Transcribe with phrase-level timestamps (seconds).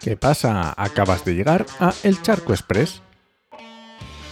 [0.00, 0.72] ¿Qué pasa?
[0.78, 3.02] Acabas de llegar a El Charco Express,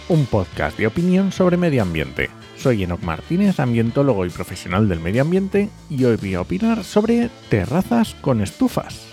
[0.07, 2.31] un podcast de opinión sobre medio ambiente.
[2.57, 7.29] Soy Enoc Martínez, ambientólogo y profesional del medio ambiente, y hoy voy a opinar sobre
[7.49, 9.09] terrazas con estufas.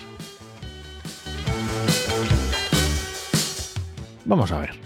[4.24, 4.76] Vamos a ver,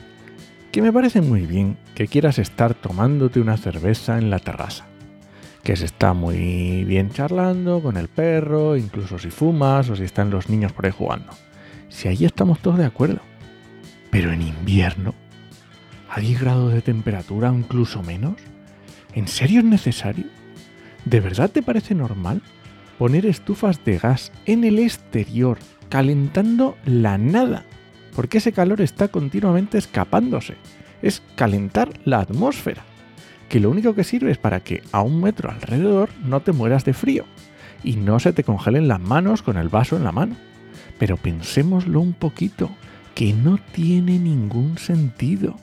[0.73, 4.87] que me parece muy bien que quieras estar tomándote una cerveza en la terraza
[5.63, 10.31] que se está muy bien charlando con el perro, incluso si fumas o si están
[10.31, 11.31] los niños por ahí jugando.
[11.91, 13.21] Si ahí estamos todos de acuerdo.
[14.11, 15.15] Pero en invierno,
[16.09, 18.37] a 10 grados de temperatura o incluso menos,
[19.15, 20.25] ¿en serio es necesario?
[21.05, 22.41] ¿De verdad te parece normal
[22.99, 25.59] poner estufas de gas en el exterior,
[25.89, 27.65] calentando la nada?
[28.17, 30.57] Porque ese calor está continuamente escapándose.
[31.03, 32.83] Es calentar la atmósfera
[33.51, 36.85] que lo único que sirve es para que a un metro alrededor no te mueras
[36.85, 37.25] de frío
[37.83, 40.37] y no se te congelen las manos con el vaso en la mano.
[40.99, 42.71] Pero pensémoslo un poquito,
[43.15, 45.57] que no tiene ningún sentido.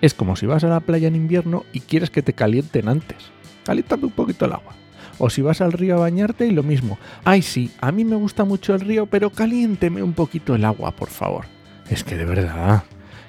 [0.00, 3.30] Es como si vas a la playa en invierno y quieres que te calienten antes.
[3.64, 4.74] Caliéntame un poquito el agua.
[5.18, 6.98] O si vas al río a bañarte y lo mismo.
[7.24, 10.90] Ay, sí, a mí me gusta mucho el río, pero caliénteme un poquito el agua,
[10.92, 11.46] por favor.
[11.88, 12.84] Es que de verdad,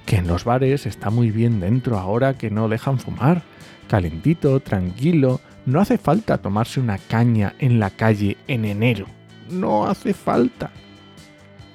[0.05, 3.43] que en los bares está muy bien dentro ahora que no dejan fumar
[3.87, 5.41] calentito, tranquilo.
[5.65, 9.07] No hace falta tomarse una caña en la calle en enero.
[9.49, 10.71] No hace falta.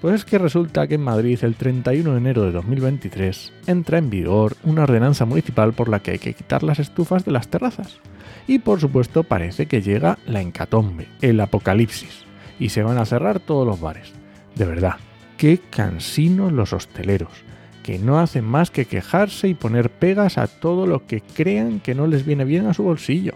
[0.01, 4.11] Pues es que resulta que en Madrid el 31 de enero de 2023 entra en
[4.11, 8.01] vigor una ordenanza municipal por la que hay que quitar las estufas de las terrazas.
[8.49, 12.25] Y por supuesto parece que llega la encatombe, el apocalipsis,
[12.59, 14.13] y se van a cerrar todos los bares.
[14.57, 14.97] De verdad,
[15.37, 17.45] qué cansinos los hosteleros
[17.83, 21.95] que no hacen más que quejarse y poner pegas a todo lo que crean que
[21.95, 23.35] no les viene bien a su bolsillo.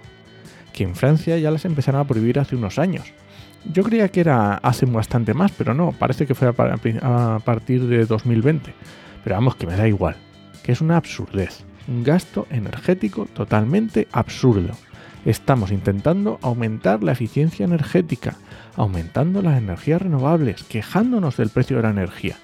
[0.72, 3.12] Que en Francia ya las empezaron a prohibir hace unos años.
[3.72, 8.06] Yo creía que era hace bastante más, pero no, parece que fue a partir de
[8.06, 8.72] 2020.
[9.24, 10.16] Pero vamos, que me da igual,
[10.62, 14.72] que es una absurdez, un gasto energético totalmente absurdo.
[15.24, 18.36] Estamos intentando aumentar la eficiencia energética,
[18.76, 22.36] aumentando las energías renovables, quejándonos del precio de la energía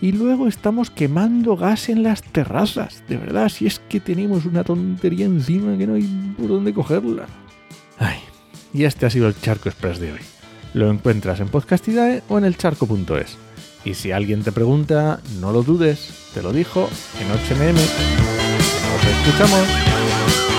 [0.00, 3.02] y luego estamos quemando gas en las terrazas.
[3.08, 7.26] De verdad, si es que tenemos una tontería encima que no hay por dónde cogerla.
[7.98, 8.18] Ay,
[8.72, 10.20] y este ha sido el Charco Express de hoy.
[10.74, 13.36] Lo encuentras en Podcastidae o en elcharco.es.
[13.84, 16.88] Y si alguien te pregunta, no lo dudes, te lo dijo
[17.20, 17.72] en 8mm.
[17.72, 20.57] Nos escuchamos.